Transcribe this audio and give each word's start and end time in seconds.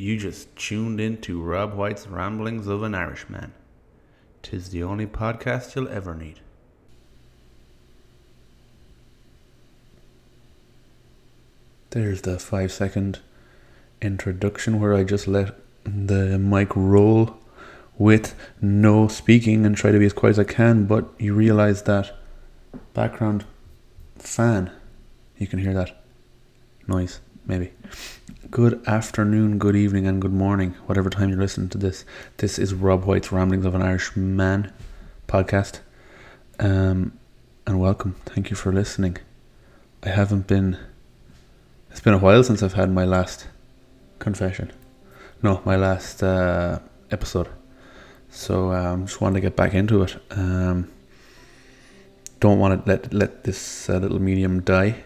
You 0.00 0.16
just 0.16 0.54
tuned 0.54 1.00
in 1.00 1.20
to 1.22 1.42
Rob 1.42 1.74
White's 1.74 2.06
Ramblings 2.06 2.68
of 2.68 2.84
an 2.84 2.94
Irishman. 2.94 3.52
Tis 4.42 4.68
the 4.68 4.80
only 4.84 5.08
podcast 5.08 5.74
you'll 5.74 5.88
ever 5.88 6.14
need. 6.14 6.38
There's 11.90 12.22
the 12.22 12.38
five 12.38 12.70
second 12.70 13.18
introduction 14.00 14.78
where 14.78 14.94
I 14.94 15.02
just 15.02 15.26
let 15.26 15.56
the 15.82 16.38
mic 16.38 16.76
roll 16.76 17.36
with 17.98 18.36
no 18.60 19.08
speaking 19.08 19.66
and 19.66 19.76
try 19.76 19.90
to 19.90 19.98
be 19.98 20.06
as 20.06 20.12
quiet 20.12 20.30
as 20.30 20.38
I 20.38 20.44
can, 20.44 20.84
but 20.84 21.08
you 21.18 21.34
realize 21.34 21.82
that 21.82 22.14
background 22.94 23.46
fan, 24.16 24.70
you 25.38 25.48
can 25.48 25.58
hear 25.58 25.74
that 25.74 26.04
noise, 26.86 27.18
maybe. 27.44 27.72
Good 28.50 28.82
afternoon, 28.88 29.58
good 29.58 29.76
evening, 29.76 30.06
and 30.06 30.22
good 30.22 30.32
morning, 30.32 30.74
whatever 30.86 31.10
time 31.10 31.28
you're 31.28 31.38
listening 31.38 31.68
to 31.68 31.76
this. 31.76 32.06
This 32.38 32.58
is 32.58 32.72
Rob 32.72 33.04
White's 33.04 33.30
Ramblings 33.30 33.66
of 33.66 33.74
an 33.74 33.82
Irish 33.82 34.16
Man 34.16 34.72
podcast. 35.26 35.80
Um, 36.58 37.12
and 37.66 37.78
welcome. 37.78 38.16
Thank 38.24 38.48
you 38.48 38.56
for 38.56 38.72
listening. 38.72 39.18
I 40.02 40.08
haven't 40.08 40.46
been, 40.46 40.78
it's 41.90 42.00
been 42.00 42.14
a 42.14 42.18
while 42.18 42.42
since 42.42 42.62
I've 42.62 42.72
had 42.72 42.90
my 42.90 43.04
last 43.04 43.48
confession. 44.18 44.72
No, 45.42 45.60
my 45.66 45.76
last 45.76 46.22
uh, 46.22 46.78
episode. 47.10 47.50
So 48.30 48.70
I 48.70 48.86
um, 48.86 49.04
just 49.04 49.20
wanted 49.20 49.34
to 49.34 49.40
get 49.42 49.56
back 49.56 49.74
into 49.74 50.02
it. 50.04 50.16
Um, 50.30 50.90
don't 52.40 52.58
want 52.58 52.82
to 52.82 52.90
let 52.90 53.12
let 53.12 53.44
this 53.44 53.90
uh, 53.90 53.98
little 53.98 54.20
medium 54.20 54.62
die. 54.62 55.04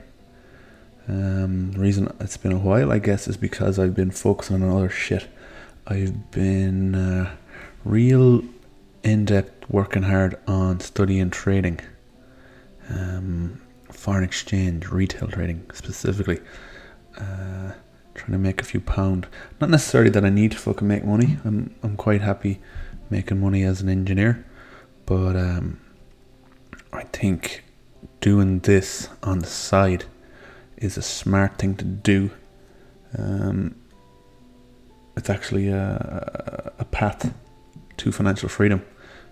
Um, 1.13 1.73
the 1.73 1.79
reason 1.79 2.11
it's 2.21 2.39
been 2.39 2.53
a 2.53 2.59
while, 2.59 2.91
I 2.91 2.99
guess, 2.99 3.29
is 3.29 3.37
because 3.37 3.79
I've 3.79 3.95
been 3.95 4.11
focusing 4.11 4.63
on 4.63 4.71
other 4.71 4.89
shit. 4.89 5.29
I've 5.87 6.31
been 6.31 6.95
uh, 6.95 7.37
real 7.85 8.43
in 9.03 9.27
depth 9.27 9.69
working 9.69 10.05
hard 10.05 10.39
on 10.47 10.81
studying 10.81 11.29
trading, 11.29 11.81
um, 12.89 13.61
foreign 13.91 14.25
exchange, 14.25 14.89
retail 14.89 15.29
trading 15.29 15.71
specifically. 15.75 16.41
Uh, 17.19 17.73
trying 18.15 18.33
to 18.33 18.39
make 18.39 18.63
a 18.63 18.65
few 18.65 18.81
pound. 18.81 19.27
Not 19.61 19.69
necessarily 19.69 20.11
that 20.11 20.25
I 20.25 20.31
need 20.31 20.53
to 20.53 20.59
fucking 20.59 20.89
make 20.89 21.05
money. 21.05 21.37
I'm 21.45 21.75
I'm 21.83 21.97
quite 21.97 22.23
happy 22.23 22.59
making 23.11 23.39
money 23.39 23.65
as 23.65 23.83
an 23.83 23.91
engineer, 23.91 24.47
but 25.05 25.37
um, 25.37 25.79
I 26.91 27.03
think 27.05 27.65
doing 28.21 28.61
this 28.61 29.11
on 29.23 29.41
the 29.41 29.47
side 29.47 30.07
is 30.83 30.97
a 30.97 31.03
smart 31.03 31.59
thing 31.59 31.77
to 31.77 31.85
do. 31.85 32.31
Um, 33.17 33.77
it's 35.17 35.31
actually 35.31 35.69
a, 35.69 36.73
a 36.79 36.85
path 36.85 37.33
to 37.99 38.13
financial 38.13 38.49
freedom. 38.49 38.85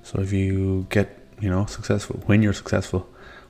So 0.03 0.21
if 0.21 0.33
you 0.33 0.87
get, 0.91 1.19
you 1.41 1.51
know, 1.51 1.67
successful, 1.67 2.21
when 2.27 2.43
you're 2.43 2.53
successful 2.53 3.09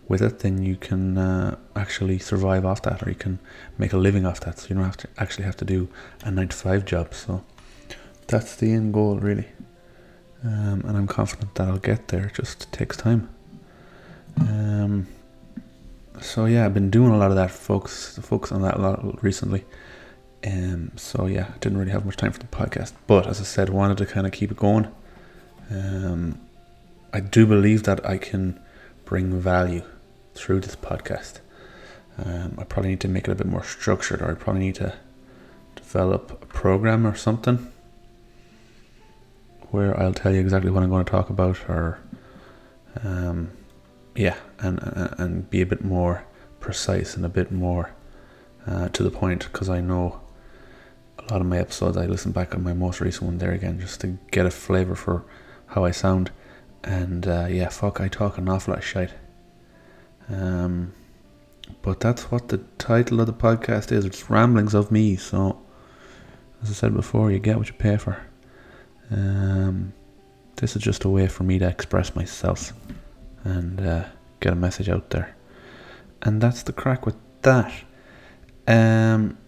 with 0.09 0.23
it, 0.23 0.41
then 0.41 0.63
you 0.63 0.77
can 0.77 1.19
uh, 1.19 1.57
actually 1.77 2.19
survive 2.19 2.65
off 2.65 2.83
that, 2.83 3.03
or 3.03 3.11
you 3.11 3.17
can 3.17 3.39
make 3.79 3.93
a 3.93 3.97
living 3.97 4.27
off 4.27 4.41
that. 4.41 4.59
So 4.59 4.69
you 4.69 4.75
don't 4.77 4.85
have 4.85 4.97
to 4.99 5.09
actually 5.19 5.45
have 5.45 5.57
to 5.59 5.65
do 5.65 5.89
a 6.25 6.31
nine 6.31 6.49
to 6.49 6.57
five 6.57 6.85
job. 6.85 7.15
So 7.15 7.45
that's 8.27 8.57
the 8.57 8.73
end 8.73 8.95
goal, 8.95 9.19
really. 9.19 9.49
Um, 10.43 10.85
and 10.87 10.97
I'm 10.97 11.07
confident 11.07 11.55
that 11.57 11.69
I'll 11.69 11.79
get 11.79 12.09
there. 12.09 12.27
It 12.27 12.35
just 12.35 12.73
takes 12.73 12.97
time. 12.97 13.29
So 16.31 16.45
yeah, 16.45 16.65
I've 16.65 16.75
been 16.75 16.91
doing 16.91 17.11
a 17.11 17.19
lot 17.19 17.31
of 17.31 17.37
that, 17.37 17.51
focus 17.51 18.17
focus 18.23 18.53
on 18.53 18.63
that 18.63 18.77
a 18.77 18.81
lot 18.81 19.21
recently. 19.21 19.65
Um, 20.47 20.93
so 20.95 21.27
yeah, 21.27 21.55
didn't 21.59 21.79
really 21.79 21.91
have 21.91 22.07
much 22.07 22.19
time 22.19 22.31
for 22.31 22.39
the 22.39 22.47
podcast, 22.47 22.93
but 23.09 23.27
as 23.27 23.41
I 23.41 23.43
said, 23.43 23.69
wanted 23.69 23.99
to 23.99 24.07
kind 24.07 24.29
of 24.29 24.33
keep 24.33 24.53
it 24.53 24.57
going. 24.57 24.87
Um, 25.73 26.41
I 27.13 27.19
do 27.19 27.47
believe 27.47 27.83
that 27.83 28.09
I 28.09 28.17
can 28.17 28.61
bring 29.05 29.41
value 29.41 29.83
through 30.35 30.61
this 30.61 30.77
podcast. 30.77 31.41
Um, 32.17 32.55
I 32.59 32.63
probably 32.63 32.91
need 32.91 33.01
to 33.01 33.09
make 33.09 33.27
it 33.27 33.33
a 33.33 33.35
bit 33.35 33.49
more 33.49 33.65
structured, 33.65 34.23
or 34.23 34.31
I 34.31 34.35
probably 34.35 34.63
need 34.63 34.77
to 34.77 34.95
develop 35.75 36.31
a 36.31 36.47
program 36.47 37.09
or 37.09 37.17
something 37.17 37.73
where 39.73 39.99
I'll 40.01 40.15
tell 40.15 40.33
you 40.33 40.41
exactly 40.41 40.71
what 40.71 40.85
I'm 40.85 40.91
going 40.91 41.05
to 41.05 41.11
talk 41.11 41.29
about, 41.29 41.59
or 41.69 41.99
um, 43.03 43.51
yeah, 44.15 44.37
and 44.61 44.79
and 45.19 45.51
be 45.51 45.61
a 45.61 45.67
bit 45.67 45.83
more 45.83 46.25
precise 46.61 47.17
and 47.17 47.25
a 47.25 47.29
bit 47.29 47.51
more 47.51 47.93
uh, 48.67 48.89
to 48.91 49.03
the 49.03 49.11
point 49.11 49.49
because 49.53 49.69
I 49.69 49.81
know 49.81 50.21
a 51.19 51.23
lot 51.33 51.41
of 51.41 51.47
my 51.47 51.59
episodes 51.59 51.97
I 51.97 52.07
listen 52.07 52.33
back 52.33 52.55
on 52.55 52.63
my 52.63 52.73
most 52.73 53.01
recent 53.01 53.25
one 53.25 53.39
there 53.39 53.53
again 53.53 53.81
just 53.81 54.01
to 54.03 54.19
get 54.31 54.47
a 54.47 54.51
flavor 54.51 54.95
for 54.95 55.25
how 55.67 55.85
I 55.85 55.91
sound. 55.91 56.31
And 56.85 57.27
uh, 57.27 57.47
yeah 57.51 57.69
fuck 57.69 58.01
I 58.01 58.09
talk 58.09 58.39
an 58.39 58.49
awful 58.49 58.73
lot 58.73 58.79
of 58.79 58.85
shit. 58.85 59.13
Um, 60.29 60.93
but 61.83 62.01
that's 62.01 62.31
what 62.31 62.49
the 62.49 62.59
title 62.79 63.21
of 63.21 63.27
the 63.27 63.33
podcast 63.33 63.93
is. 63.93 64.05
It's 64.05 64.31
ramblings 64.31 64.75
of 64.75 64.91
me. 64.91 65.17
So 65.17 65.61
as 66.63 66.71
I 66.71 66.75
said 66.75 66.95
before 66.95 67.31
you 67.31 67.39
get 67.39 67.59
what 67.59 67.69
you 67.69 67.75
pay 67.75 67.97
for. 67.97 68.19
Um, 69.11 69.93
this 70.57 70.77
is 70.77 70.83
just 70.83 71.05
a 71.05 71.09
way 71.09 71.27
for 71.27 71.43
me 71.43 71.59
to 71.59 71.67
express 71.67 72.15
myself 72.15 72.73
and 73.45 73.81
uh, 73.81 74.05
get 74.41 74.53
a 74.53 74.57
message 74.57 74.89
out 74.89 75.11
there. 75.11 75.35
And 76.23 76.41
that's 76.41 76.63
the 76.63 76.73
crack 76.73 77.07
with 77.07 77.17
that. 77.43 77.73
Um, 78.67 79.39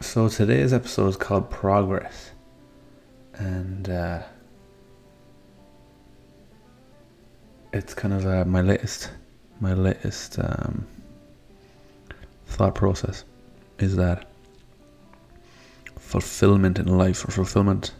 so 0.00 0.28
today's 0.28 0.72
episode 0.72 1.08
is 1.08 1.16
called 1.16 1.50
Progress. 1.50 2.32
And 3.34 3.88
uh, 3.88 4.22
it's 7.72 7.94
kind 7.94 8.14
of 8.14 8.26
uh, 8.26 8.44
my 8.44 8.60
latest, 8.60 9.10
my 9.60 9.74
latest 9.74 10.38
um, 10.38 10.86
thought 12.46 12.74
process 12.74 13.24
is 13.78 13.96
that 13.96 14.28
fulfillment 15.98 16.78
in 16.78 16.86
life 16.86 17.26
or 17.26 17.30
fulfillment, 17.30 17.92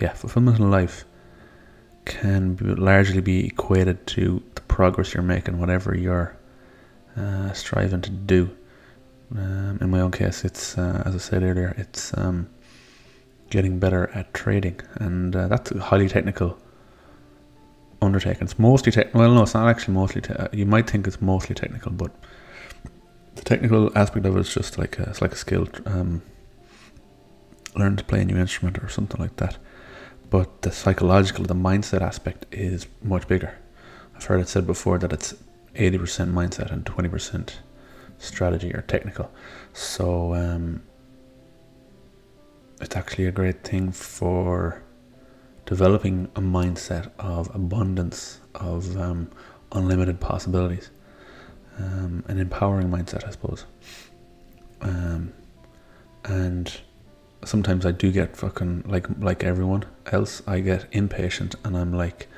yeah, 0.00 0.12
fulfillment 0.12 0.58
in 0.58 0.70
life 0.70 1.04
can 2.04 2.54
be 2.54 2.64
largely 2.66 3.20
be 3.20 3.46
equated 3.46 4.06
to 4.06 4.42
progress 4.76 5.14
you're 5.14 5.22
making, 5.22 5.58
whatever 5.58 5.96
you're 5.96 6.36
uh, 7.16 7.50
striving 7.54 8.02
to 8.02 8.10
do. 8.10 8.42
Um, 9.34 9.78
in 9.80 9.88
my 9.90 10.00
own 10.00 10.12
case, 10.12 10.44
it's 10.44 10.76
uh, 10.76 11.02
as 11.06 11.14
I 11.14 11.18
said 11.18 11.42
earlier, 11.42 11.74
it's 11.78 12.16
um, 12.18 12.48
getting 13.48 13.78
better 13.78 14.10
at 14.18 14.34
trading, 14.34 14.78
and 14.96 15.34
uh, 15.34 15.48
that's 15.48 15.70
a 15.72 15.80
highly 15.80 16.08
technical 16.08 16.58
undertaking. 18.02 18.42
It's 18.42 18.58
mostly 18.58 18.92
technical. 18.92 19.20
Well, 19.20 19.34
no, 19.34 19.42
it's 19.44 19.54
not 19.54 19.66
actually 19.66 19.94
mostly. 19.94 20.20
Te- 20.20 20.34
uh, 20.34 20.48
you 20.52 20.66
might 20.66 20.88
think 20.90 21.06
it's 21.06 21.22
mostly 21.22 21.54
technical, 21.54 21.90
but 21.92 22.12
the 23.36 23.42
technical 23.42 23.90
aspect 23.96 24.26
of 24.26 24.36
it 24.36 24.40
is 24.40 24.52
just 24.52 24.76
like 24.76 24.98
a, 24.98 25.04
it's 25.04 25.22
like 25.22 25.32
a 25.32 25.36
skill. 25.36 25.66
Um, 25.86 26.22
learn 27.74 27.96
to 27.96 28.04
play 28.04 28.20
a 28.20 28.24
new 28.24 28.36
instrument 28.36 28.78
or 28.82 28.88
something 28.88 29.20
like 29.20 29.36
that 29.36 29.58
but 30.30 30.62
the 30.62 30.72
psychological, 30.72 31.44
the 31.44 31.54
mindset 31.54 32.00
aspect 32.00 32.46
is 32.50 32.86
much 33.02 33.28
bigger. 33.28 33.56
I've 34.16 34.24
heard 34.24 34.40
it 34.40 34.48
said 34.48 34.66
before 34.66 34.98
that 34.98 35.12
it's 35.12 35.34
80% 35.74 36.32
mindset 36.32 36.72
and 36.72 36.84
20% 36.84 37.50
strategy 38.18 38.72
or 38.72 38.82
technical. 38.82 39.30
So 39.72 40.34
um, 40.34 40.82
it's 42.80 42.96
actually 42.96 43.26
a 43.26 43.30
great 43.32 43.62
thing 43.62 43.92
for 43.92 44.82
developing 45.66 46.30
a 46.34 46.40
mindset 46.40 47.10
of 47.18 47.54
abundance, 47.54 48.40
of 48.54 48.96
um, 48.96 49.30
unlimited 49.72 50.20
possibilities, 50.20 50.90
um, 51.78 52.24
an 52.28 52.38
empowering 52.38 52.88
mindset, 52.88 53.26
I 53.26 53.30
suppose. 53.30 53.66
Um, 54.80 55.32
and 56.24 56.72
sometimes 57.44 57.84
I 57.84 57.92
do 57.92 58.10
get 58.10 58.36
fucking 58.36 58.84
like 58.86 59.06
like 59.18 59.44
everyone 59.44 59.84
else. 60.06 60.42
I 60.46 60.60
get 60.60 60.86
impatient 60.92 61.54
and 61.64 61.76
I'm 61.76 61.92
like, 61.92 62.28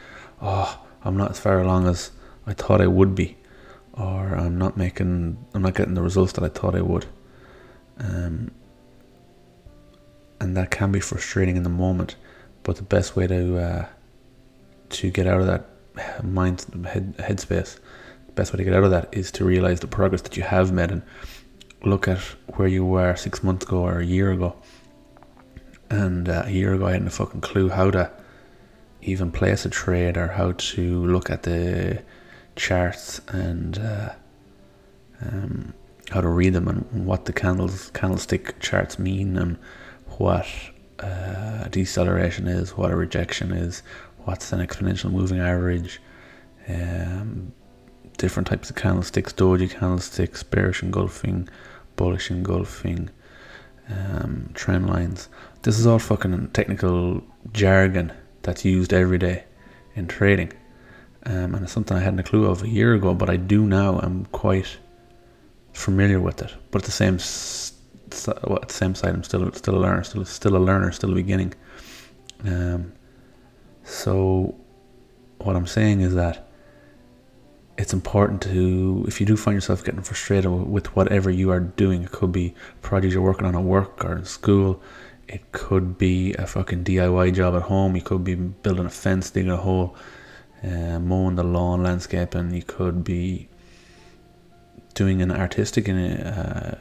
oh, 0.42 0.84
I'm 1.04 1.16
not 1.16 1.30
as 1.30 1.40
far 1.40 1.60
along 1.60 1.86
as 1.86 2.10
I 2.46 2.52
thought 2.54 2.80
I 2.80 2.86
would 2.86 3.14
be, 3.14 3.36
or 3.92 4.34
I'm 4.34 4.58
not 4.58 4.76
making, 4.76 5.44
I'm 5.54 5.62
not 5.62 5.74
getting 5.74 5.94
the 5.94 6.02
results 6.02 6.32
that 6.34 6.44
I 6.44 6.48
thought 6.48 6.74
I 6.74 6.80
would. 6.80 7.06
Um, 7.98 8.50
and 10.40 10.56
that 10.56 10.70
can 10.70 10.92
be 10.92 11.00
frustrating 11.00 11.56
in 11.56 11.62
the 11.62 11.68
moment. 11.68 12.16
But 12.62 12.76
the 12.76 12.82
best 12.82 13.16
way 13.16 13.26
to 13.26 13.58
uh, 13.58 13.86
to 14.90 15.10
get 15.10 15.26
out 15.26 15.40
of 15.40 15.46
that 15.46 16.24
mind 16.24 16.64
head 16.86 17.16
headspace, 17.18 17.78
the 18.26 18.32
best 18.32 18.52
way 18.52 18.58
to 18.58 18.64
get 18.64 18.74
out 18.74 18.84
of 18.84 18.90
that 18.90 19.08
is 19.12 19.30
to 19.32 19.44
realize 19.44 19.80
the 19.80 19.86
progress 19.86 20.22
that 20.22 20.36
you 20.36 20.42
have 20.42 20.70
made 20.70 20.90
and 20.90 21.02
look 21.82 22.06
at 22.08 22.18
where 22.56 22.68
you 22.68 22.84
were 22.84 23.16
six 23.16 23.42
months 23.42 23.64
ago 23.64 23.78
or 23.78 24.00
a 24.00 24.04
year 24.04 24.32
ago 24.32 24.54
and 25.90 26.28
uh, 26.28 26.42
a 26.46 26.50
year 26.50 26.74
ago, 26.74 26.86
I 26.86 26.92
hadn't 26.92 27.06
a 27.06 27.10
fucking 27.10 27.40
clue 27.40 27.68
how 27.68 27.90
to 27.90 28.10
even 29.02 29.30
place 29.30 29.64
a 29.64 29.70
trade 29.70 30.16
or 30.16 30.28
how 30.28 30.52
to 30.52 31.06
look 31.06 31.30
at 31.30 31.44
the 31.44 32.02
charts 32.56 33.20
and 33.28 33.78
uh, 33.78 34.10
um, 35.22 35.72
how 36.10 36.20
to 36.20 36.28
read 36.28 36.52
them 36.52 36.68
and 36.68 37.06
what 37.06 37.24
the 37.26 37.32
candles 37.32 37.90
candlestick 37.90 38.58
charts 38.60 38.98
mean 38.98 39.36
and 39.36 39.56
what 40.18 40.46
uh, 40.98 41.64
deceleration 41.68 42.48
is, 42.48 42.76
what 42.76 42.90
a 42.90 42.96
rejection 42.96 43.52
is, 43.52 43.82
what's 44.24 44.52
an 44.52 44.60
exponential 44.60 45.12
moving 45.12 45.38
average, 45.38 46.00
um, 46.68 47.52
different 48.16 48.48
types 48.48 48.68
of 48.68 48.76
candlesticks, 48.76 49.32
doji 49.32 49.70
candlesticks, 49.70 50.42
bearish 50.42 50.82
engulfing, 50.82 51.48
bullish 51.96 52.30
engulfing, 52.30 53.10
um, 53.88 54.50
trend 54.54 54.88
lines. 54.88 55.28
This 55.62 55.78
is 55.78 55.86
all 55.86 55.98
fucking 55.98 56.48
technical 56.50 57.22
jargon 57.52 58.12
that's 58.48 58.64
used 58.64 58.94
every 58.94 59.18
day 59.18 59.44
in 59.94 60.06
trading. 60.06 60.50
Um, 61.26 61.54
and 61.54 61.62
it's 61.64 61.72
something 61.72 61.94
I 61.94 62.00
hadn't 62.00 62.20
a 62.20 62.22
clue 62.22 62.46
of 62.46 62.62
a 62.62 62.68
year 62.68 62.94
ago, 62.94 63.12
but 63.12 63.28
I 63.28 63.36
do 63.36 63.66
now. 63.66 63.98
I'm 63.98 64.24
quite 64.26 64.78
familiar 65.74 66.18
with 66.18 66.40
it. 66.40 66.54
But 66.70 66.82
at 66.82 66.86
the 66.86 66.92
same 66.92 67.18
well, 68.44 68.58
at 68.62 68.68
the 68.68 68.74
same 68.82 68.94
side, 68.94 69.12
I'm 69.14 69.22
still 69.22 69.52
still 69.52 69.76
a 69.76 69.82
learner, 69.84 70.02
still 70.02 70.24
still 70.24 70.56
a 70.56 70.64
learner, 70.68 70.90
still 70.92 71.12
a 71.12 71.14
beginning. 71.14 71.52
Um, 72.42 72.92
so 73.84 74.54
what 75.38 75.54
I'm 75.54 75.66
saying 75.66 76.00
is 76.00 76.14
that 76.14 76.48
it's 77.76 77.92
important 77.92 78.40
to 78.42 79.04
if 79.06 79.20
you 79.20 79.26
do 79.26 79.36
find 79.36 79.54
yourself 79.54 79.84
getting 79.84 80.02
frustrated 80.02 80.50
with 80.50 80.96
whatever 80.96 81.30
you 81.30 81.50
are 81.50 81.60
doing 81.60 82.04
it 82.04 82.12
could 82.12 82.32
be 82.32 82.54
projects 82.82 83.12
you're 83.14 83.22
working 83.22 83.46
on 83.46 83.54
at 83.54 83.62
work 83.62 84.04
or 84.04 84.16
in 84.16 84.24
school 84.24 84.82
it 85.28 85.52
could 85.52 85.98
be 85.98 86.34
a 86.34 86.46
fucking 86.46 86.84
DIY 86.84 87.34
job 87.34 87.54
at 87.54 87.62
home. 87.62 87.96
You 87.96 88.02
could 88.02 88.24
be 88.24 88.34
building 88.34 88.86
a 88.86 88.90
fence 88.90 89.30
digging 89.30 89.50
a 89.50 89.56
hole 89.56 89.96
uh, 90.64 90.98
mowing 90.98 91.36
the 91.36 91.44
lawn 91.44 91.82
landscaping 91.82 92.52
you 92.52 92.62
could 92.62 93.04
be 93.04 93.48
doing 94.94 95.22
an 95.22 95.30
artistic 95.30 95.88
uh, 95.88 96.72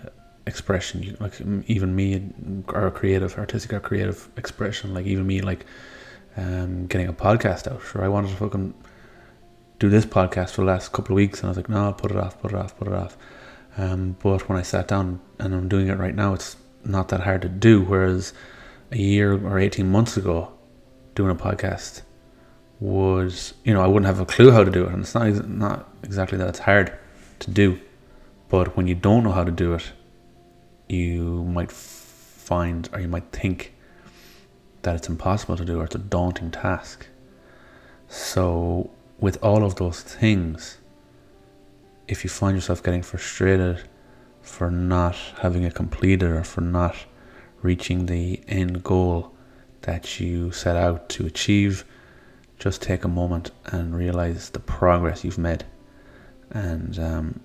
expression. 0.45 1.15
Like 1.19 1.39
even 1.67 1.95
me 1.95 2.31
or 2.69 2.89
creative 2.91 3.37
artistic 3.37 3.73
or 3.73 3.79
creative 3.79 4.29
expression. 4.37 4.93
Like 4.93 5.05
even 5.05 5.27
me 5.27 5.41
like 5.41 5.65
um, 6.35 6.87
getting 6.87 7.07
a 7.07 7.13
podcast 7.13 7.71
out. 7.71 7.81
Sure 7.83 8.03
I 8.03 8.07
wanted 8.07 8.29
to 8.29 8.35
fucking 8.37 8.73
do 9.79 9.89
this 9.89 10.05
podcast 10.05 10.51
for 10.51 10.61
the 10.61 10.67
last 10.67 10.91
couple 10.91 11.13
of 11.13 11.17
weeks, 11.17 11.39
and 11.39 11.47
I 11.47 11.49
was 11.49 11.57
like, 11.57 11.69
no, 11.69 11.85
I'll 11.85 11.93
put 11.93 12.09
it 12.09 12.17
off, 12.17 12.41
put 12.41 12.51
it 12.51 12.57
off, 12.57 12.75
put 12.77 12.87
it 12.87 12.93
off. 12.95 13.15
Um, 13.77 14.17
but 14.23 14.49
when 14.49 14.57
I 14.57 14.63
sat 14.63 14.87
down 14.87 15.21
and 15.37 15.53
I'm 15.53 15.67
doing 15.67 15.87
it 15.87 15.99
right 15.99 16.15
now, 16.15 16.33
it's 16.33 16.55
not 16.87 17.09
that 17.09 17.21
hard 17.21 17.41
to 17.43 17.49
do. 17.49 17.81
Whereas 17.81 18.33
a 18.91 18.97
year 18.97 19.33
or 19.33 19.59
18 19.59 19.89
months 19.89 20.17
ago, 20.17 20.51
doing 21.15 21.31
a 21.31 21.35
podcast 21.35 22.01
was, 22.79 23.53
you 23.63 23.73
know, 23.73 23.81
I 23.81 23.87
wouldn't 23.87 24.05
have 24.05 24.19
a 24.19 24.25
clue 24.25 24.51
how 24.51 24.63
to 24.63 24.71
do 24.71 24.85
it. 24.85 24.93
And 24.93 25.01
it's 25.01 25.13
not, 25.13 25.49
not 25.49 25.89
exactly 26.03 26.37
that 26.37 26.47
it's 26.47 26.59
hard 26.59 26.93
to 27.39 27.51
do. 27.51 27.79
But 28.49 28.77
when 28.77 28.87
you 28.87 28.95
don't 28.95 29.23
know 29.23 29.31
how 29.31 29.43
to 29.43 29.51
do 29.51 29.73
it, 29.73 29.91
you 30.87 31.43
might 31.43 31.71
find 31.71 32.89
or 32.93 32.99
you 32.99 33.07
might 33.07 33.31
think 33.31 33.73
that 34.83 34.95
it's 34.95 35.09
impossible 35.09 35.57
to 35.57 35.65
do 35.65 35.79
or 35.79 35.85
it's 35.85 35.95
a 35.95 35.99
daunting 35.99 36.51
task. 36.51 37.07
So 38.07 38.89
with 39.19 39.37
all 39.43 39.65
of 39.65 39.75
those 39.75 40.01
things, 40.01 40.77
if 42.07 42.23
you 42.23 42.29
find 42.29 42.55
yourself 42.55 42.81
getting 42.81 43.01
frustrated 43.01 43.83
for 44.47 44.71
not 44.71 45.15
having 45.41 45.63
it 45.63 45.75
completed 45.75 46.29
or 46.29 46.43
for 46.43 46.61
not 46.61 46.95
reaching 47.61 48.05
the 48.05 48.41
end 48.47 48.83
goal 48.83 49.33
that 49.81 50.19
you 50.19 50.51
set 50.51 50.75
out 50.75 51.09
to 51.09 51.25
achieve, 51.25 51.85
just 52.57 52.81
take 52.81 53.03
a 53.03 53.07
moment 53.07 53.51
and 53.65 53.95
realize 53.95 54.49
the 54.49 54.59
progress 54.59 55.23
you've 55.23 55.37
made. 55.37 55.63
And 56.51 56.97
um, 56.97 57.39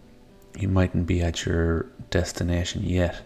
you 0.58 0.68
mightn't 0.68 1.06
be 1.06 1.22
at 1.22 1.44
your 1.44 1.86
destination 2.10 2.82
yet, 2.82 3.20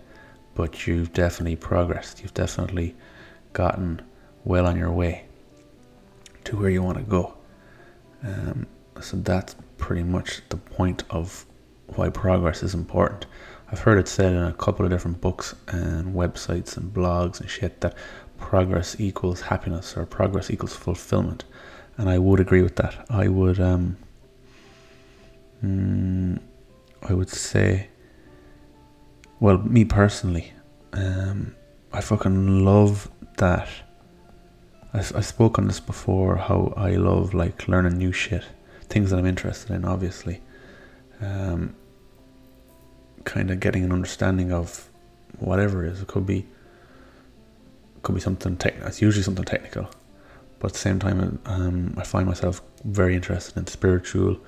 but 0.55 0.87
you've 0.87 1.12
definitely 1.12 1.56
progressed. 1.56 2.22
You've 2.22 2.34
definitely 2.34 2.96
gotten 3.52 4.02
well 4.44 4.67
on 4.67 4.76
your 4.76 4.93
way 4.93 5.26
to 6.44 6.56
where 6.56 6.70
you 6.70 6.82
want 6.82 6.99
to 6.99 7.05
go. 7.05 7.34
Um, 8.22 8.67
so 9.00 9.19
that's 9.19 9.55
pretty 9.76 10.02
much 10.02 10.40
the 10.49 10.56
point 10.56 11.05
of 11.11 11.44
why 11.88 12.08
progress 12.08 12.62
is 12.62 12.75
important. 12.75 13.26
I've 13.70 13.80
heard 13.80 13.98
it 13.98 14.08
said 14.08 14.32
in 14.32 14.42
a 14.42 14.52
couple 14.52 14.84
of 14.84 14.90
different 14.90 15.20
books 15.20 15.54
and 15.68 16.14
websites 16.14 16.76
and 16.76 16.92
blogs 16.92 17.40
and 17.40 17.50
shit 17.50 17.80
that 17.80 17.94
progress 18.38 18.96
equals 19.00 19.40
happiness 19.40 19.96
or 19.96 20.06
progress 20.06 20.50
equals 20.50 20.74
fulfillment, 20.74 21.44
and 21.96 22.08
I 22.08 22.18
would 22.18 22.40
agree 22.40 22.62
with 22.62 22.76
that. 22.76 23.06
I 23.10 23.28
would, 23.28 23.58
um, 23.58 23.96
mm, 25.64 26.38
I 27.02 27.12
would 27.12 27.30
say, 27.30 27.88
well, 29.40 29.58
me 29.58 29.84
personally, 29.84 30.52
um, 30.92 31.56
I 31.92 32.00
fucking 32.00 32.64
love 32.64 33.10
that 33.38 33.69
I, 34.92 34.98
I 34.98 35.20
spoke 35.20 35.58
on 35.58 35.66
this 35.66 35.80
before 35.80 36.36
how 36.36 36.72
I 36.76 36.92
love 36.92 37.34
like 37.34 37.69
learning 37.69 37.98
new 37.98 38.12
shit, 38.12 38.44
things 38.82 39.10
that 39.10 39.19
I'm 39.19 39.26
interested 39.26 39.72
in, 39.72 39.84
obviously. 39.84 40.40
Um, 41.20 41.74
kind 43.26 43.50
of 43.50 43.61
getting 43.61 43.84
an 43.84 43.93
understanding 43.93 44.50
of 44.52 44.88
whatever 45.38 45.84
it 45.84 45.93
is. 45.93 46.00
It 46.00 46.08
could 46.08 46.26
be 46.26 46.46
could 48.02 48.14
be 48.14 48.20
something 48.20 48.56
technical. 48.56 48.88
It's 48.88 49.02
usually 49.02 49.23
something 49.23 49.44
technical, 49.44 49.90
but 50.61 50.69
at 50.69 50.73
the 50.73 50.78
same 50.78 50.99
time, 50.99 51.38
um, 51.44 51.94
I 51.99 52.05
find 52.05 52.26
myself 52.26 52.62
very 52.84 53.14
interested 53.14 53.58
in 53.58 53.67
spiritual, 53.67 54.38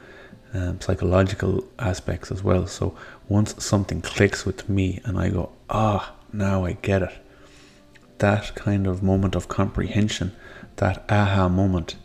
um, 0.55 0.81
psychological 0.81 1.65
aspects 1.79 2.31
as 2.31 2.43
well. 2.43 2.67
So 2.67 2.97
once 3.29 3.63
something 3.63 4.01
clicks 4.01 4.47
with 4.47 4.69
me 4.69 5.01
and 5.05 5.19
I 5.19 5.29
go, 5.29 5.51
ah, 5.69 6.15
now 6.33 6.65
I 6.65 6.73
get 6.73 7.03
it 7.03 7.13
that 8.19 8.55
kind 8.55 8.87
of 8.87 9.03
moment 9.03 9.35
of 9.35 9.49
comprehension, 9.49 10.35
that 10.77 11.05
aha 11.09 11.49
moment, 11.49 11.97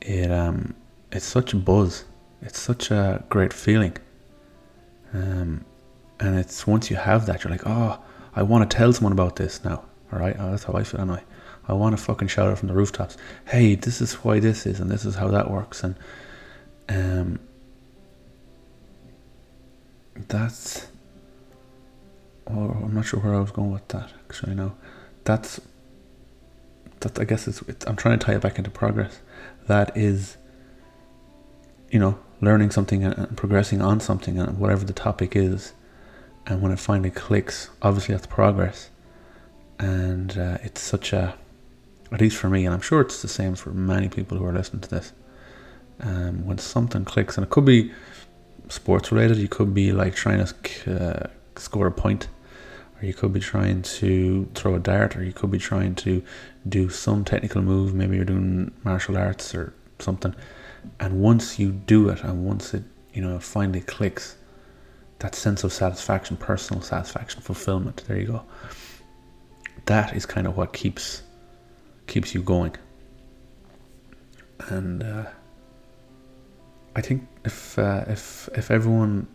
it 0.00 0.30
um, 0.30 0.74
it's 1.10 1.24
such 1.24 1.52
a 1.52 1.56
buzz. 1.56 2.04
It's 2.40 2.58
such 2.58 2.90
a 2.90 3.24
great 3.28 3.52
feeling. 3.52 3.96
Um, 5.14 5.64
and 6.22 6.38
it's 6.38 6.68
once 6.68 6.88
you 6.88 6.94
have 6.96 7.26
that, 7.26 7.42
you're 7.42 7.50
like, 7.50 7.66
oh, 7.66 8.00
I 8.36 8.44
want 8.44 8.70
to 8.70 8.76
tell 8.76 8.92
someone 8.92 9.12
about 9.12 9.34
this 9.36 9.64
now. 9.64 9.84
All 10.12 10.20
right, 10.20 10.36
oh, 10.38 10.52
that's 10.52 10.62
how 10.62 10.74
I 10.74 10.84
feel. 10.84 11.00
And 11.00 11.10
I, 11.10 11.22
I 11.66 11.72
want 11.72 11.96
to 11.96 12.02
fucking 12.02 12.28
shout 12.28 12.52
it 12.52 12.58
from 12.58 12.68
the 12.68 12.74
rooftops. 12.74 13.16
Hey, 13.48 13.74
this 13.74 14.00
is 14.00 14.14
why 14.14 14.38
this 14.38 14.64
is, 14.64 14.78
and 14.78 14.88
this 14.88 15.04
is 15.04 15.16
how 15.16 15.28
that 15.28 15.50
works, 15.50 15.82
and 15.82 15.96
um, 16.88 17.40
that's. 20.28 20.86
Oh, 22.46 22.70
I'm 22.70 22.94
not 22.94 23.04
sure 23.04 23.18
where 23.18 23.34
I 23.34 23.40
was 23.40 23.50
going 23.50 23.72
with 23.72 23.88
that. 23.88 24.10
Actually, 24.28 24.54
now 24.54 24.76
that's 25.24 25.60
that 27.00 27.18
I 27.18 27.24
guess 27.24 27.48
it's, 27.48 27.62
it's 27.62 27.84
I'm 27.86 27.96
trying 27.96 28.16
to 28.16 28.24
tie 28.24 28.34
it 28.34 28.42
back 28.42 28.58
into 28.58 28.70
progress. 28.70 29.20
That 29.66 29.96
is, 29.96 30.36
you 31.90 31.98
know, 31.98 32.20
learning 32.40 32.70
something 32.70 33.02
and 33.02 33.36
progressing 33.36 33.82
on 33.82 33.98
something 33.98 34.38
and 34.38 34.58
whatever 34.58 34.84
the 34.84 34.92
topic 34.92 35.34
is, 35.34 35.72
and 36.46 36.60
when 36.60 36.72
it 36.72 36.78
finally 36.78 37.10
clicks, 37.10 37.70
obviously 37.80 38.14
that's 38.14 38.26
progress, 38.26 38.90
and 39.78 40.36
uh, 40.36 40.58
it's 40.62 40.80
such 40.80 41.12
a, 41.12 41.34
at 42.10 42.20
least 42.20 42.36
for 42.36 42.48
me, 42.48 42.64
and 42.64 42.74
I'm 42.74 42.80
sure 42.80 43.00
it's 43.00 43.22
the 43.22 43.28
same 43.28 43.54
for 43.54 43.70
many 43.70 44.08
people 44.08 44.38
who 44.38 44.44
are 44.44 44.52
listening 44.52 44.82
to 44.82 44.90
this. 44.90 45.12
Um, 46.00 46.44
when 46.46 46.58
something 46.58 47.04
clicks, 47.04 47.36
and 47.36 47.44
it 47.44 47.50
could 47.50 47.64
be 47.64 47.92
sports 48.68 49.12
related, 49.12 49.36
you 49.38 49.48
could 49.48 49.72
be 49.74 49.92
like 49.92 50.14
trying 50.14 50.44
to 50.44 51.24
uh, 51.24 51.26
score 51.56 51.86
a 51.86 51.92
point 51.92 52.28
or 53.02 53.06
you 53.06 53.14
could 53.14 53.32
be 53.32 53.40
trying 53.40 53.82
to 53.82 54.48
throw 54.54 54.76
a 54.76 54.78
dart, 54.78 55.16
or 55.16 55.24
you 55.24 55.32
could 55.32 55.50
be 55.50 55.58
trying 55.58 55.94
to 55.96 56.22
do 56.68 56.88
some 56.88 57.24
technical 57.24 57.60
move. 57.60 57.92
Maybe 57.92 58.16
you're 58.16 58.24
doing 58.24 58.72
martial 58.84 59.16
arts 59.16 59.54
or 59.54 59.74
something. 59.98 60.34
And 61.00 61.20
once 61.20 61.58
you 61.58 61.72
do 61.72 62.08
it, 62.08 62.22
and 62.22 62.44
once 62.44 62.74
it, 62.74 62.84
you 63.12 63.20
know, 63.20 63.38
finally 63.40 63.80
clicks, 63.80 64.36
that 65.22 65.36
sense 65.36 65.62
of 65.62 65.72
satisfaction, 65.72 66.36
personal 66.36 66.82
satisfaction, 66.82 67.40
fulfillment. 67.40 68.02
There 68.08 68.18
you 68.18 68.26
go. 68.26 68.42
That 69.86 70.16
is 70.16 70.26
kind 70.26 70.46
of 70.48 70.56
what 70.56 70.72
keeps 70.72 71.22
keeps 72.08 72.34
you 72.34 72.42
going. 72.42 72.74
And 74.68 75.02
uh, 75.02 75.26
I 76.96 77.00
think 77.00 77.28
if 77.44 77.78
uh, 77.78 78.04
if 78.08 78.48
if 78.56 78.70
everyone 78.70 79.28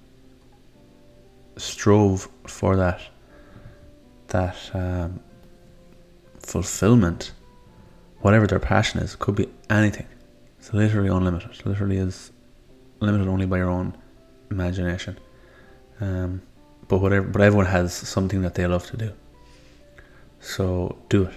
strove 1.56 2.27
for 2.46 2.75
that 2.75 3.01
that 4.27 4.58
um, 4.74 5.22
fulfillment, 6.39 7.32
whatever 8.20 8.46
their 8.46 8.60
passion 8.60 9.00
is, 9.00 9.15
could 9.15 9.36
be 9.36 9.48
anything. 9.70 10.08
It's 10.60 10.74
literally 10.74 11.10
unlimited. 11.10 11.51
It 11.51 11.65
literally 11.65 11.98
is 11.98 12.32
limited 13.00 13.29
only 13.29 13.46
by 13.46 13.58
your 13.58 13.70
own 13.70 13.98
imagination. 14.51 15.17
Um, 16.00 16.42
but 16.88 17.00
whatever, 17.00 17.27
but 17.27 17.42
everyone 17.42 17.66
has 17.66 17.94
something 17.94 18.42
that 18.42 18.56
they 18.56 18.66
love 18.68 18.86
to 18.88 18.98
do. 18.98 19.13
So 20.39 20.98
do 21.10 21.24
it 21.24 21.34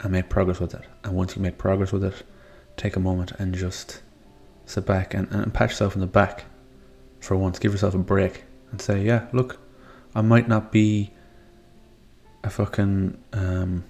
and 0.00 0.12
make 0.12 0.28
progress 0.28 0.60
with 0.60 0.74
it. 0.74 0.82
And 1.04 1.14
once 1.14 1.36
you 1.36 1.42
make 1.42 1.58
progress 1.58 1.92
with 1.92 2.04
it, 2.04 2.22
take 2.76 2.96
a 2.96 3.00
moment 3.00 3.32
and 3.38 3.54
just 3.54 4.02
sit 4.66 4.86
back 4.86 5.14
and, 5.14 5.28
and 5.30 5.52
pat 5.52 5.70
yourself 5.70 5.94
in 5.94 6.00
the 6.00 6.06
back 6.06 6.44
for 7.20 7.36
once. 7.36 7.58
Give 7.58 7.72
yourself 7.72 7.94
a 7.94 7.98
break 7.98 8.44
and 8.70 8.80
say, 8.80 9.02
yeah, 9.02 9.26
look, 9.32 9.60
I 10.14 10.22
might 10.22 10.48
not 10.48 10.72
be 10.72 11.12
a 12.44 12.50
fucking 12.50 13.18
um, 13.32 13.84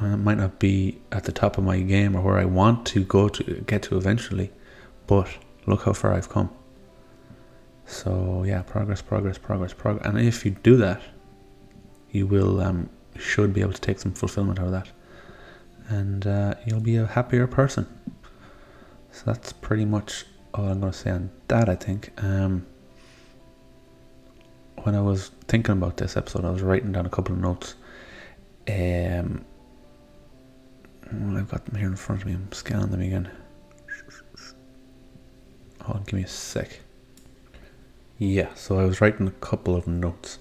I 0.00 0.16
might 0.16 0.38
not 0.38 0.58
be 0.58 0.98
at 1.12 1.24
the 1.24 1.32
top 1.32 1.58
of 1.58 1.64
my 1.64 1.80
game 1.80 2.16
or 2.16 2.22
where 2.22 2.38
I 2.38 2.46
want 2.46 2.86
to 2.86 3.04
go 3.04 3.28
to 3.28 3.42
get 3.66 3.82
to 3.84 3.98
eventually, 3.98 4.50
but 5.06 5.28
look 5.66 5.82
how 5.82 5.92
far 5.92 6.14
I've 6.14 6.28
come. 6.28 6.50
So 7.90 8.44
yeah, 8.46 8.62
progress, 8.62 9.02
progress, 9.02 9.36
progress, 9.36 9.72
progress. 9.72 10.06
And 10.06 10.16
if 10.18 10.44
you 10.44 10.52
do 10.52 10.76
that, 10.76 11.02
you 12.12 12.26
will 12.26 12.60
um, 12.60 12.88
should 13.18 13.52
be 13.52 13.62
able 13.62 13.72
to 13.72 13.80
take 13.80 13.98
some 13.98 14.12
fulfillment 14.12 14.60
out 14.60 14.66
of 14.66 14.72
that, 14.72 14.88
and 15.88 16.24
uh, 16.24 16.54
you'll 16.64 16.80
be 16.80 16.96
a 16.96 17.06
happier 17.06 17.48
person. 17.48 17.86
So 19.10 19.24
that's 19.26 19.52
pretty 19.52 19.84
much 19.84 20.24
all 20.54 20.68
I'm 20.68 20.78
going 20.80 20.92
to 20.92 20.98
say 20.98 21.10
on 21.10 21.30
that. 21.48 21.68
I 21.68 21.74
think. 21.74 22.12
Um, 22.22 22.64
when 24.84 24.94
I 24.94 25.00
was 25.00 25.32
thinking 25.48 25.72
about 25.72 25.96
this 25.96 26.16
episode, 26.16 26.44
I 26.44 26.50
was 26.50 26.62
writing 26.62 26.92
down 26.92 27.06
a 27.06 27.10
couple 27.10 27.34
of 27.34 27.40
notes. 27.40 27.74
Um, 28.68 29.44
well, 31.12 31.36
I've 31.36 31.50
got 31.50 31.66
them 31.66 31.76
here 31.76 31.88
in 31.88 31.96
front 31.96 32.22
of 32.22 32.28
me. 32.28 32.34
I'm 32.34 32.50
scanning 32.52 32.90
them 32.90 33.02
again. 33.02 33.30
Hold 35.82 35.98
on, 35.98 36.04
give 36.04 36.14
me 36.14 36.22
a 36.22 36.28
sec. 36.28 36.80
Yeah, 38.22 38.52
so 38.52 38.78
I 38.78 38.84
was 38.84 39.00
writing 39.00 39.26
a 39.28 39.30
couple 39.30 39.74
of 39.74 39.86
notes, 39.86 40.40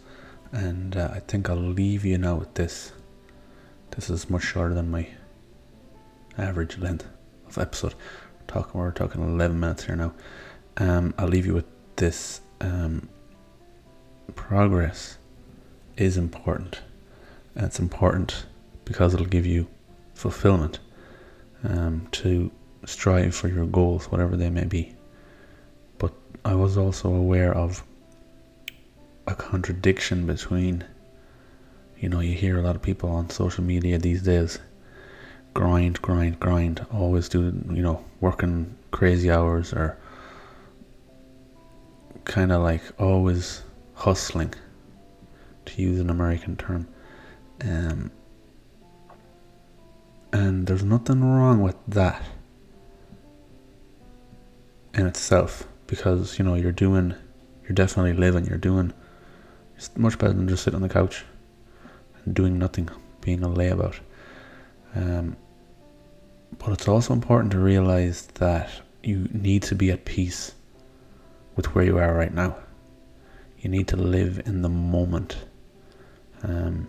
and 0.51 0.97
uh, 0.97 1.11
I 1.13 1.21
think 1.21 1.49
I'll 1.49 1.55
leave 1.55 2.03
you 2.03 2.17
now 2.17 2.35
with 2.35 2.55
this. 2.55 2.91
This 3.91 4.09
is 4.09 4.29
much 4.29 4.43
shorter 4.43 4.73
than 4.73 4.91
my 4.91 5.07
average 6.37 6.77
length 6.77 7.07
of 7.47 7.57
episode. 7.57 7.93
We're 7.93 8.47
talking, 8.47 8.81
we're 8.81 8.91
talking 8.91 9.23
11 9.23 9.57
minutes 9.57 9.85
here 9.85 9.95
now. 9.95 10.13
Um, 10.75 11.13
I'll 11.17 11.29
leave 11.29 11.45
you 11.45 11.53
with 11.53 11.67
this. 11.95 12.41
Um, 12.59 13.07
progress 14.35 15.17
is 15.95 16.17
important. 16.17 16.81
And 17.55 17.65
it's 17.65 17.79
important 17.79 18.45
because 18.83 19.13
it'll 19.13 19.25
give 19.25 19.45
you 19.45 19.69
fulfillment 20.15 20.79
um, 21.63 22.09
to 22.11 22.51
strive 22.85 23.33
for 23.33 23.47
your 23.47 23.65
goals, 23.65 24.11
whatever 24.11 24.35
they 24.35 24.49
may 24.49 24.65
be. 24.65 24.97
I 26.45 26.55
was 26.55 26.77
also 26.77 27.13
aware 27.13 27.53
of 27.53 27.83
a 29.27 29.35
contradiction 29.35 30.25
between, 30.25 30.83
you 31.99 32.09
know, 32.09 32.19
you 32.19 32.33
hear 32.33 32.57
a 32.57 32.61
lot 32.61 32.75
of 32.75 32.81
people 32.81 33.09
on 33.09 33.29
social 33.29 33.63
media 33.63 33.97
these 33.97 34.21
days 34.21 34.59
grind, 35.53 36.01
grind, 36.01 36.39
grind, 36.39 36.85
always 36.91 37.29
do, 37.29 37.41
you 37.69 37.81
know, 37.81 38.03
working 38.21 38.77
crazy 38.91 39.29
hours 39.29 39.73
or 39.73 39.97
kind 42.25 42.51
of 42.51 42.61
like 42.61 42.81
always 42.99 43.63
hustling, 43.95 44.53
to 45.65 45.81
use 45.81 45.99
an 45.99 46.09
American 46.09 46.55
term. 46.55 46.87
Um, 47.61 48.11
and 50.31 50.67
there's 50.67 50.83
nothing 50.83 51.21
wrong 51.23 51.61
with 51.61 51.75
that 51.87 52.23
in 54.93 55.05
itself 55.05 55.67
because, 55.89 56.37
you 56.37 56.45
know, 56.45 56.55
you're 56.55 56.71
doing, 56.71 57.13
you're 57.63 57.73
definitely 57.73 58.13
living, 58.13 58.45
you're 58.45 58.57
doing, 58.57 58.93
it's 59.75 59.95
much 59.97 60.17
better 60.17 60.33
than 60.33 60.47
just 60.47 60.63
sitting 60.63 60.75
on 60.75 60.81
the 60.81 60.89
couch 60.89 61.25
and 62.25 62.35
doing 62.35 62.57
nothing, 62.57 62.89
being 63.21 63.43
a 63.43 63.47
layabout. 63.47 63.99
Um, 64.95 65.35
but 66.57 66.71
it's 66.71 66.87
also 66.87 67.13
important 67.13 67.51
to 67.51 67.59
realize 67.59 68.27
that 68.35 68.69
you 69.03 69.29
need 69.31 69.63
to 69.63 69.75
be 69.75 69.91
at 69.91 70.05
peace 70.05 70.53
with 71.55 71.73
where 71.75 71.85
you 71.85 71.97
are 71.97 72.13
right 72.13 72.33
now 72.33 72.55
you 73.61 73.69
need 73.69 73.87
to 73.89 73.97
live 73.97 74.41
in 74.45 74.61
the 74.61 74.69
moment. 74.69 75.37
Um, 76.43 76.87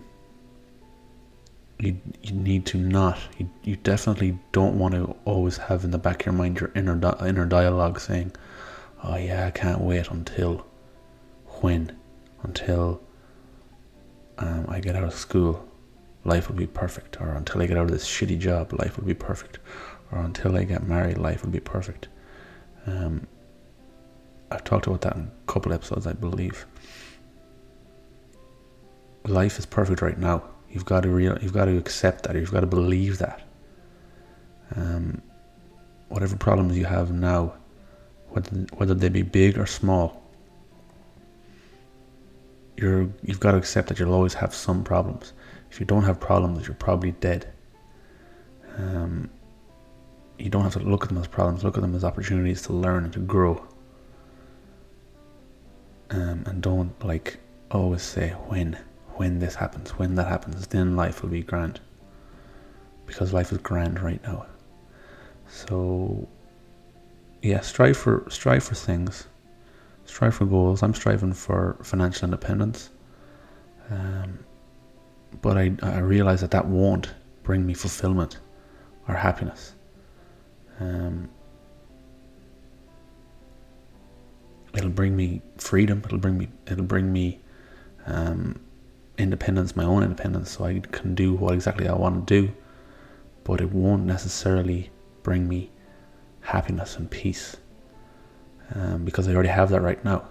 you, 1.79 1.99
you 2.21 2.33
need 2.33 2.65
to 2.67 2.77
not. 2.77 3.19
You, 3.37 3.49
you 3.63 3.75
definitely 3.75 4.39
don't 4.51 4.79
want 4.79 4.93
to 4.93 5.15
always 5.25 5.57
have 5.57 5.83
in 5.83 5.91
the 5.91 5.97
back 5.97 6.21
of 6.21 6.25
your 6.27 6.33
mind 6.33 6.59
your 6.59 6.71
inner 6.75 6.99
inner 7.25 7.45
dialogue 7.45 7.99
saying, 7.99 8.31
"Oh 9.03 9.17
yeah, 9.17 9.47
I 9.47 9.51
can't 9.51 9.81
wait 9.81 10.09
until 10.09 10.65
when, 11.61 11.97
until 12.43 13.01
um, 14.37 14.65
I 14.67 14.79
get 14.79 14.95
out 14.95 15.03
of 15.03 15.13
school, 15.13 15.67
life 16.23 16.49
will 16.49 16.55
be 16.55 16.67
perfect, 16.67 17.19
or 17.21 17.29
until 17.33 17.61
I 17.61 17.67
get 17.67 17.77
out 17.77 17.85
of 17.85 17.91
this 17.91 18.07
shitty 18.07 18.39
job, 18.39 18.73
life 18.73 18.97
will 18.97 19.05
be 19.05 19.13
perfect, 19.13 19.59
or 20.11 20.19
until 20.19 20.55
I 20.55 20.63
get 20.63 20.83
married, 20.87 21.17
life 21.17 21.43
will 21.43 21.51
be 21.51 21.59
perfect." 21.59 22.07
Um, 22.87 23.27
I've 24.51 24.63
talked 24.63 24.87
about 24.87 25.01
that 25.01 25.15
in 25.15 25.21
a 25.23 25.51
couple 25.51 25.71
episodes, 25.71 26.05
I 26.05 26.13
believe. 26.13 26.65
Life 29.25 29.57
is 29.59 29.65
perfect 29.65 30.01
right 30.01 30.17
now. 30.17 30.43
You've 30.69 30.85
got 30.85 31.03
to 31.03 31.09
real, 31.09 31.37
you've 31.41 31.53
got 31.53 31.65
to 31.65 31.77
accept 31.77 32.23
that. 32.23 32.35
You've 32.35 32.51
got 32.51 32.61
to 32.61 32.67
believe 32.67 33.17
that. 33.19 33.41
Um, 34.75 35.21
whatever 36.09 36.35
problems 36.35 36.77
you 36.77 36.85
have 36.85 37.11
now, 37.11 37.53
whether 38.31 38.51
whether 38.75 38.93
they 38.93 39.09
be 39.09 39.21
big 39.21 39.57
or 39.57 39.65
small, 39.65 40.21
you're 42.77 43.09
you've 43.23 43.39
got 43.39 43.51
to 43.51 43.57
accept 43.57 43.87
that 43.89 43.99
you'll 43.99 44.13
always 44.13 44.33
have 44.33 44.53
some 44.53 44.83
problems. 44.83 45.33
If 45.69 45.79
you 45.79 45.85
don't 45.85 46.03
have 46.03 46.19
problems, 46.19 46.67
you're 46.67 46.75
probably 46.75 47.11
dead. 47.11 47.51
Um, 48.77 49.29
you 50.37 50.49
don't 50.49 50.63
have 50.63 50.73
to 50.73 50.79
look 50.79 51.03
at 51.03 51.09
them 51.09 51.17
as 51.17 51.27
problems. 51.27 51.63
Look 51.63 51.77
at 51.77 51.81
them 51.81 51.95
as 51.95 52.03
opportunities 52.03 52.61
to 52.63 52.73
learn 52.73 53.03
and 53.05 53.13
to 53.13 53.19
grow 53.19 53.65
um, 56.11 56.43
and 56.45 56.61
don't 56.61 57.03
like 57.03 57.39
always 57.71 58.01
say 58.01 58.29
when 58.47 58.77
when 59.15 59.39
this 59.39 59.55
happens 59.55 59.91
when 59.91 60.15
that 60.15 60.27
happens 60.27 60.67
then 60.67 60.95
life 60.95 61.21
will 61.21 61.29
be 61.29 61.41
grand 61.41 61.79
because 63.05 63.33
life 63.33 63.51
is 63.51 63.57
grand 63.59 63.99
right 63.99 64.21
now 64.23 64.45
so 65.47 66.27
yeah 67.41 67.59
strive 67.61 67.97
for 67.97 68.25
strive 68.29 68.63
for 68.63 68.75
things 68.75 69.27
strive 70.05 70.35
for 70.35 70.45
goals 70.45 70.83
i'm 70.83 70.93
striving 70.93 71.33
for 71.33 71.77
financial 71.83 72.25
independence 72.25 72.89
um, 73.89 74.39
but 75.41 75.57
I, 75.57 75.73
I 75.81 75.99
realize 75.99 76.41
that 76.41 76.51
that 76.51 76.65
won't 76.65 77.13
bring 77.43 77.65
me 77.65 77.73
fulfillment 77.73 78.39
or 79.07 79.15
happiness 79.15 79.73
um, 80.79 81.29
it'll 84.73 84.89
bring 84.89 85.15
me 85.15 85.41
freedom. 85.57 86.01
It'll 86.05 86.17
bring 86.17 86.37
me 86.37 86.49
it'll 86.67 86.85
bring 86.85 87.11
me 87.11 87.39
um, 88.05 88.59
independence, 89.17 89.75
my 89.75 89.83
own 89.83 90.03
independence, 90.03 90.51
so 90.51 90.65
I 90.65 90.79
can 90.79 91.15
do 91.15 91.33
what 91.33 91.53
exactly 91.53 91.87
I 91.87 91.93
want 91.93 92.27
to 92.27 92.41
do. 92.41 92.53
But 93.43 93.61
it 93.61 93.71
won't 93.71 94.05
necessarily 94.05 94.91
bring 95.23 95.47
me 95.47 95.71
happiness 96.41 96.97
and 96.97 97.09
peace 97.09 97.57
um, 98.75 99.05
because 99.05 99.27
I 99.27 99.33
already 99.33 99.49
have 99.49 99.69
that 99.69 99.81
right 99.81 100.03
now. 100.03 100.27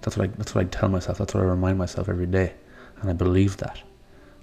That's 0.00 0.16
what 0.16 0.30
I 0.30 0.32
that's 0.36 0.54
what 0.54 0.64
I 0.64 0.68
tell 0.68 0.88
myself. 0.88 1.18
That's 1.18 1.34
what 1.34 1.42
I 1.42 1.46
remind 1.46 1.78
myself 1.78 2.08
every 2.08 2.26
day, 2.26 2.54
and 3.00 3.10
I 3.10 3.12
believe 3.12 3.56
that. 3.58 3.80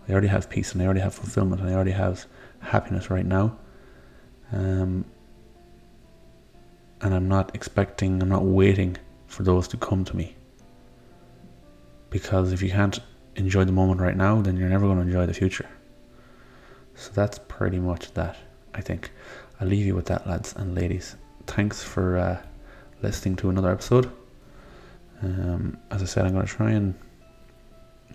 I 0.09 0.11
already 0.11 0.27
have 0.27 0.49
peace 0.49 0.73
and 0.73 0.81
I 0.81 0.85
already 0.85 1.01
have 1.01 1.13
fulfillment 1.13 1.61
and 1.61 1.69
I 1.69 1.73
already 1.73 1.91
have 1.91 2.25
happiness 2.61 3.11
right 3.11 3.25
now. 3.25 3.55
Um, 4.51 5.05
and 7.01 7.13
I'm 7.13 7.27
not 7.27 7.53
expecting, 7.53 8.19
I'm 8.21 8.29
not 8.29 8.43
waiting 8.43 8.97
for 9.27 9.43
those 9.43 9.67
to 9.67 9.77
come 9.77 10.03
to 10.05 10.15
me. 10.15 10.35
Because 12.09 12.51
if 12.51 12.63
you 12.63 12.71
can't 12.71 12.99
enjoy 13.35 13.65
the 13.65 13.71
moment 13.71 14.01
right 14.01 14.17
now, 14.17 14.41
then 14.41 14.57
you're 14.57 14.67
never 14.67 14.87
going 14.87 14.97
to 14.97 15.03
enjoy 15.03 15.27
the 15.27 15.33
future. 15.33 15.69
So 16.95 17.11
that's 17.13 17.39
pretty 17.47 17.79
much 17.79 18.11
that, 18.15 18.35
I 18.73 18.81
think. 18.81 19.11
I'll 19.61 19.67
leave 19.67 19.85
you 19.85 19.95
with 19.95 20.05
that, 20.05 20.25
lads 20.25 20.53
and 20.55 20.73
ladies. 20.73 21.17
Thanks 21.45 21.83
for 21.83 22.17
uh, 22.17 22.41
listening 23.01 23.35
to 23.37 23.49
another 23.49 23.71
episode. 23.71 24.09
Um, 25.21 25.77
as 25.91 26.01
I 26.01 26.05
said, 26.05 26.25
I'm 26.25 26.33
going 26.33 26.45
to 26.45 26.51
try 26.51 26.71
and 26.71 26.95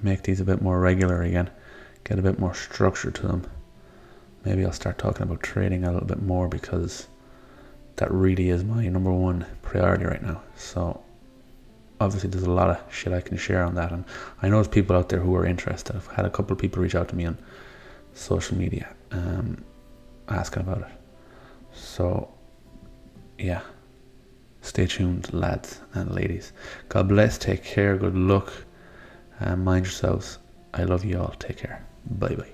make 0.03 0.23
these 0.23 0.41
a 0.41 0.45
bit 0.45 0.63
more 0.63 0.81
regular 0.81 1.23
again, 1.23 1.51
get 2.05 2.19
a 2.19 2.23
bit 2.23 2.39
more 2.39 2.55
structure 2.55 3.11
to 3.11 3.27
them. 3.27 3.47
Maybe 4.45 4.65
I'll 4.65 4.73
start 4.73 4.97
talking 4.97 5.23
about 5.23 5.43
trading 5.43 5.85
a 5.85 5.93
little 5.93 6.09
bit 6.09 6.23
more 6.23 6.49
because 6.49 7.09
that 7.97 8.11
really 8.11 8.49
is 8.49 8.65
my 8.65 8.87
number 8.89 9.13
one 9.13 9.45
priority 9.61 10.05
right 10.05 10.23
now. 10.23 10.43
So 10.57 11.03
obviously 12.01 12.31
there's 12.31 12.45
a 12.45 12.51
lot 12.51 12.71
of 12.71 12.81
shit 12.93 13.13
I 13.13 13.21
can 13.21 13.37
share 13.37 13.65
on 13.65 13.75
that 13.75 13.93
and 13.93 14.05
I 14.43 14.49
know 14.49 14.57
there's 14.57 14.69
people 14.69 14.97
out 14.97 15.11
there 15.11 15.21
who 15.21 15.35
are 15.37 15.47
interested. 15.47 15.95
I've 15.95 16.07
had 16.09 16.25
a 16.25 16.31
couple 16.31 16.53
of 16.53 16.59
people 16.59 16.83
reach 16.83 16.95
out 16.95 17.09
to 17.09 17.17
me 17.17 17.27
on 17.27 17.39
social 18.15 18.57
media 18.57 18.95
um, 19.11 19.63
asking 20.29 20.63
about 20.63 20.79
it. 20.83 21.04
So 21.75 22.33
yeah. 23.38 23.62
Stay 24.62 24.87
tuned, 24.87 25.33
lads 25.35 25.81
and 25.93 26.11
ladies. 26.11 26.52
God 26.88 27.09
bless, 27.09 27.37
take 27.37 27.62
care, 27.62 27.99
good 27.99 28.16
luck, 28.16 28.50
and 29.38 29.62
mind 29.62 29.85
yourselves. 29.85 30.38
I 30.73 30.85
love 30.85 31.04
you 31.04 31.21
all. 31.21 31.35
Take 31.38 31.59
care. 31.59 31.85
Bye 32.07 32.35
bye. 32.35 32.49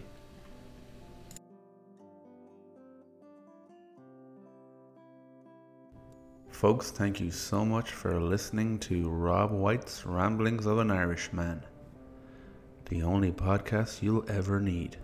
folks, 6.61 6.91
thank 6.91 7.19
you 7.19 7.31
so 7.31 7.65
much 7.65 7.91
for 7.91 8.21
listening 8.21 8.79
to 8.79 9.09
Rob 9.09 9.51
White's 9.51 10.05
Ramblings 10.05 10.67
of 10.67 10.77
an 10.77 10.91
Irishman, 10.91 11.65
the 12.91 13.03
only 13.03 13.33
podcast 13.33 14.03
you'll 14.03 14.31
ever 14.31 14.61
need. 14.61 14.99